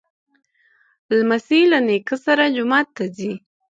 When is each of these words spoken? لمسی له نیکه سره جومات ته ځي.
لمسی 1.17 1.61
له 1.71 1.79
نیکه 1.87 2.15
سره 2.25 2.43
جومات 2.55 2.87
ته 2.95 3.03
ځي. 3.17 3.31